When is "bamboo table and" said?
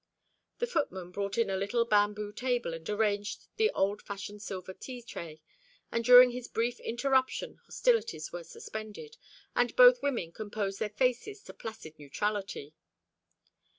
1.85-2.89